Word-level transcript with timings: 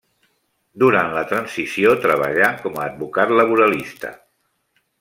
Duran 0.83 1.11
la 1.17 1.23
transició 1.33 1.91
treballà 2.07 2.47
com 2.63 2.79
a 2.81 2.87
advocat 2.93 3.35
laboralista. 3.41 4.13